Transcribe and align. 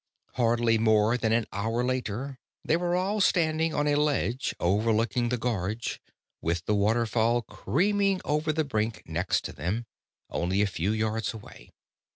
Hardly 0.33 0.79
more 0.79 1.15
than 1.15 1.31
an 1.31 1.45
hour 1.53 1.83
later 1.83 2.39
they 2.65 2.75
were 2.75 2.95
all 2.95 3.21
standing 3.21 3.71
on 3.75 3.87
a 3.87 3.93
ledge 3.93 4.55
overlooking 4.59 5.29
the 5.29 5.37
gorge, 5.37 6.01
with 6.41 6.65
the 6.65 6.73
waterfall 6.73 7.43
creaming 7.43 8.19
over 8.25 8.51
the 8.51 8.65
brink 8.65 9.03
next 9.05 9.45
to 9.45 9.53
them, 9.53 9.85
only 10.27 10.63
a 10.63 10.65
few 10.65 10.91
yards 10.91 11.35
away. 11.35 11.69